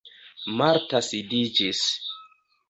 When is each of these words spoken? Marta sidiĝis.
Marta 0.61 1.01
sidiĝis. 1.09 1.85